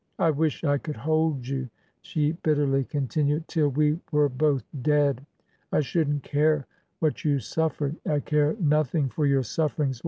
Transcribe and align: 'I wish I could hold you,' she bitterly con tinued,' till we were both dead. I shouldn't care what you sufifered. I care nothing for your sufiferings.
'I 0.17 0.31
wish 0.31 0.63
I 0.63 0.79
could 0.79 0.95
hold 0.95 1.47
you,' 1.47 1.69
she 2.01 2.31
bitterly 2.31 2.83
con 2.83 3.05
tinued,' 3.05 3.45
till 3.47 3.69
we 3.69 3.99
were 4.11 4.29
both 4.29 4.63
dead. 4.81 5.27
I 5.71 5.81
shouldn't 5.81 6.23
care 6.23 6.65
what 6.97 7.23
you 7.23 7.35
sufifered. 7.35 7.97
I 8.03 8.21
care 8.21 8.55
nothing 8.59 9.09
for 9.09 9.27
your 9.27 9.43
sufiferings. 9.43 9.99